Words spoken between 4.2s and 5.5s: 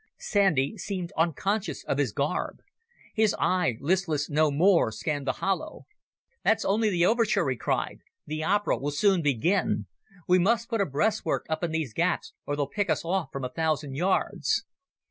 no more, scanned the